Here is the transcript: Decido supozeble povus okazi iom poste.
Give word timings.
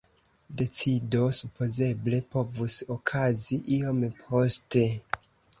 Decido 0.61 1.25
supozeble 1.41 2.21
povus 2.37 2.79
okazi 2.97 3.61
iom 3.77 4.03
poste. 4.25 4.87